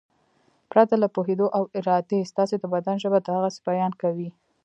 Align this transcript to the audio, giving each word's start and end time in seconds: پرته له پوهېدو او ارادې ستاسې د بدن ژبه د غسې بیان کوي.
پرته 0.71 0.95
له 1.03 1.07
پوهېدو 1.15 1.47
او 1.57 1.63
ارادې 1.79 2.29
ستاسې 2.31 2.55
د 2.59 2.65
بدن 2.73 2.95
ژبه 3.03 3.19
د 3.21 3.27
غسې 3.41 3.59
بیان 3.67 3.91
کوي. 4.01 4.29